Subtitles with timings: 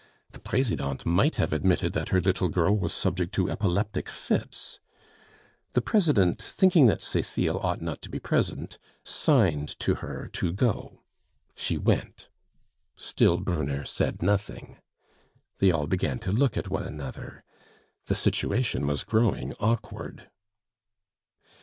[0.31, 4.79] The Presidente might have admitted that her "little girl" was subject to epileptic fits.
[5.73, 11.03] The President, thinking that Cecile ought not to be present, signed to her to go.
[11.55, 12.29] She went.
[12.95, 14.79] Still Brunner said nothing.
[15.59, 17.43] They all began to look at one another.
[18.07, 20.31] The situation was growing awkward.